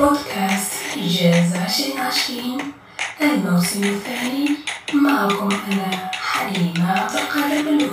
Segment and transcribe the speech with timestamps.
[0.00, 2.72] بودكاست إجازة 2020
[3.20, 4.48] الموسم الثاني
[4.94, 7.90] معكم أنا حليمة عبد القادر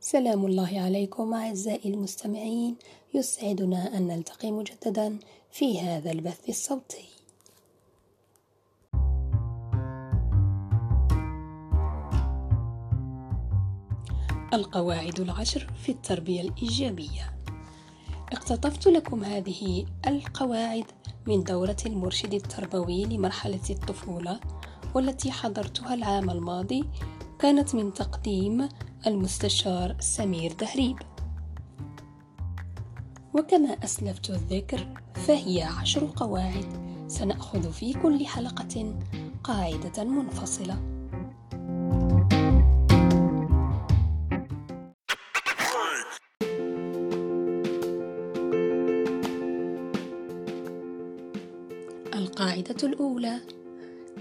[0.00, 2.76] سلام الله عليكم أعزائي المستمعين.
[3.14, 5.18] يسعدنا أن نلتقي مجددا
[5.50, 7.08] في هذا البث الصوتي.
[14.54, 17.35] القواعد العشر في التربية الإيجابية.
[18.32, 20.84] اقتطفت لكم هذه القواعد
[21.26, 24.40] من دورة المرشد التربوي لمرحلة الطفولة
[24.94, 26.84] والتي حضرتها العام الماضي
[27.38, 28.68] كانت من تقديم
[29.06, 30.96] المستشار سمير دهريب.
[33.34, 38.94] وكما أسلفت الذكر فهي عشر قواعد سنأخذ في كل حلقة
[39.44, 40.95] قاعدة منفصلة.
[52.36, 53.40] القاعدة الأولى.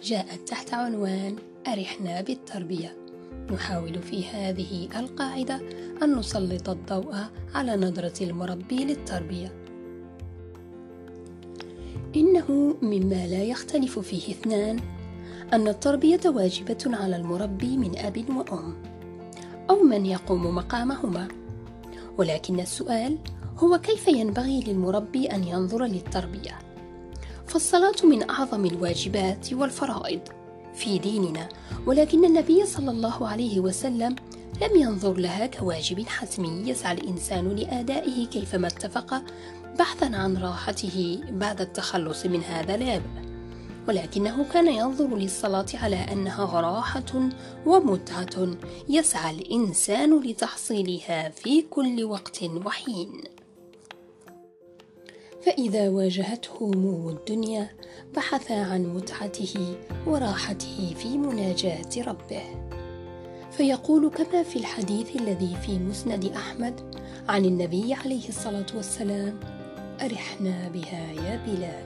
[0.04, 1.36] جاءت تحت عنوان
[1.68, 2.98] أرحنا بالتربية.
[3.52, 5.62] نحاول في هذه القاعدة
[6.04, 7.16] أن نسلط الضوء
[7.56, 9.54] على نظرة المربي للتربية.
[12.16, 14.80] إنه مما لا يختلف فيه اثنان
[15.54, 18.76] أن التربية واجبة على المربي من أب وأم
[19.70, 21.28] أو من يقوم مقامهما.
[22.18, 23.18] ولكن السؤال
[23.58, 26.65] هو كيف ينبغي للمربي أن ينظر للتربية؟
[27.48, 30.20] فالصلاة من أعظم الواجبات والفرائض
[30.76, 31.50] في ديننا
[31.86, 34.16] ولكن النبي صلى الله عليه وسلم
[34.62, 39.24] لم ينظر لها كواجب حتمي يسعى الإنسان لآدائه كيفما اتفق
[39.80, 43.26] بحثا عن راحته بعد التخلص من هذا العبء.
[43.88, 47.30] ولكنه كان ينظر للصلاة على أنها راحة
[47.66, 48.48] ومتعة
[48.90, 53.24] يسعى الإنسان لتحصيلها في كل وقت وحين.
[55.46, 57.70] فإذا واجهته هموم الدنيا
[58.16, 59.76] بحث عن متعته
[60.08, 62.42] وراحته في مناجاة ربه.
[63.52, 66.82] فيقول كما في الحديث الذي في مسند أحمد
[67.30, 69.40] عن النبي عليه الصلاة والسلام
[70.02, 71.86] أرحنا بها يا بلال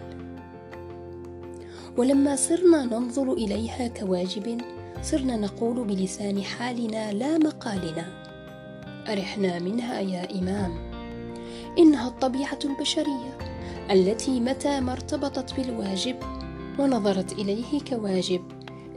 [1.97, 4.61] ولما صرنا ننظر إليها كواجب
[5.01, 8.05] صرنا نقول بلسان حالنا لا مقالنا
[9.09, 10.88] أرحنا منها يا إمام
[11.77, 13.37] إنها الطبيعة البشرية
[13.91, 16.15] التي متى ما ارتبطت بالواجب
[16.79, 18.41] ونظرت إليه كواجب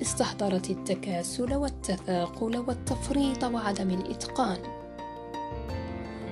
[0.03, 4.59] استحضرت التكاسل والتثاقل والتفريط وعدم الإتقان.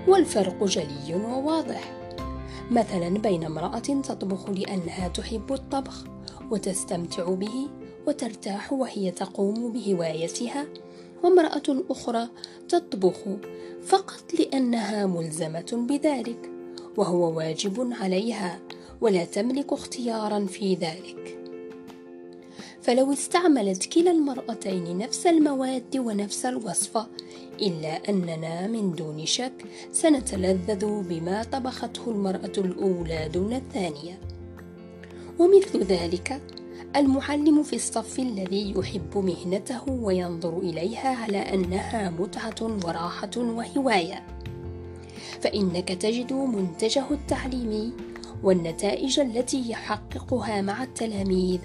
[0.09, 1.93] والفرق جلي وواضح.
[2.71, 6.05] مثلا بين امرأة تطبخ لأنها تحب الطبخ
[6.51, 7.69] وتستمتع به
[8.07, 10.67] وترتاح وهي تقوم بهوايتها
[11.23, 12.29] وامرأة أخرى
[12.69, 13.19] تطبخ
[13.83, 16.51] فقط لأنها ملزمة بذلك
[16.97, 18.61] وهو واجب عليها
[19.01, 21.39] ولا تملك اختيارا في ذلك.
[22.83, 27.07] فلو استعملت كلا المرأتين نفس المواد ونفس الوصفة
[27.63, 34.21] إلا أننا من دون شك سنتلذذ بما طبخته المرأة الأولى دون الثانية.
[35.39, 36.41] ومثل ذلك
[36.97, 44.23] المعلم في الصف الذي يحب مهنته وينظر إليها على أنها متعة وراحة وهواية.
[45.41, 47.93] فإنك تجد منتجه التعليمي
[48.43, 51.61] والنتائج التي يحققها مع التلاميذ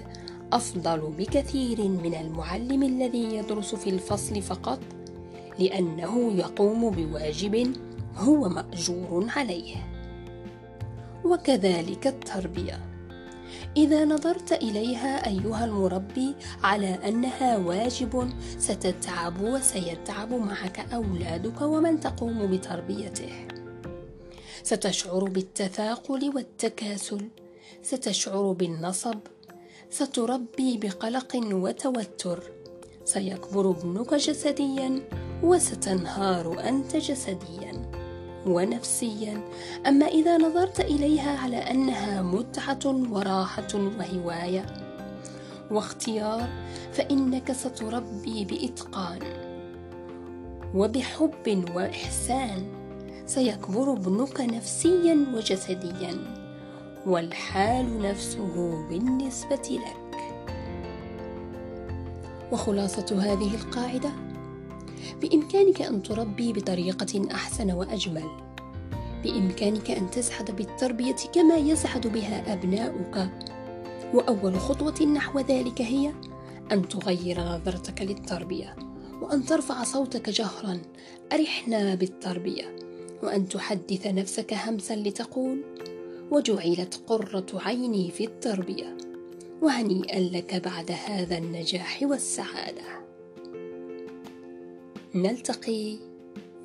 [0.52, 4.78] أفضل بكثير من المعلم الذي يدرس في الفصل فقط
[5.58, 7.72] لأنه يقوم بواجب
[8.16, 9.76] هو مأجور عليه.
[11.24, 12.95] وكذلك التربية.
[13.76, 23.32] إذا نظرت إليها أيها المربي على أنها واجب ستتعب وسيتعب معك أولادك ومن تقوم بتربيته.
[24.62, 27.28] ستشعر بالتثاقل والتكاسل
[27.82, 29.18] ستشعر بالنصب
[29.90, 32.42] ستربي بقلق وتوتر.
[33.04, 35.02] سيكبر ابنك جسديا
[35.42, 37.95] وستنهار أنت جسديا.
[38.46, 39.40] ونفسيا.
[39.86, 44.66] أما إذا نظرت إليها على أنها متعة وراحة وهواية
[45.70, 46.48] واختيار
[46.92, 49.20] فإنك ستربي بإتقان
[50.74, 52.66] وبحب وإحسان.
[53.26, 56.18] سيكبر ابنك نفسيا وجسديا
[57.06, 60.06] والحال نفسه بالنسبة لك.
[62.52, 64.10] وخلاصة هذه القاعدة.
[65.22, 68.30] بإمكانك أن تربي بطريقة أحسن وأجمل.
[69.24, 73.30] بإمكانك أن تسعد بالتربية كما يسعد بها أبناؤك.
[74.14, 76.12] وأول خطوة نحو ذلك هي
[76.72, 78.76] أن تغير نظرتك للتربية
[79.22, 80.78] وأن ترفع صوتك جهرا.
[81.32, 82.76] أرحنا بالتربية
[83.22, 85.64] وأن تحدث نفسك همسا لتقول
[86.30, 88.96] وجعلت قرة عيني في التربية
[89.62, 93.05] وهنيئا لك بعد هذا النجاح والسعادة.
[95.16, 95.98] نلتقي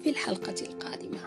[0.04, 1.20] في الحلقة القادمة.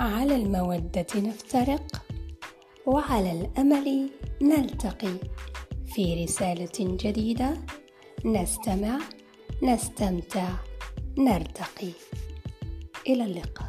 [0.00, 2.02] على المودة نفترق
[2.86, 4.10] وعلى الأمل
[4.42, 5.14] نلتقي
[5.86, 7.56] في رسالة جديدة.
[8.24, 8.98] نستمع
[9.62, 10.48] نستمتع
[11.18, 11.90] نرتقي.
[13.06, 13.65] إلى اللقاء.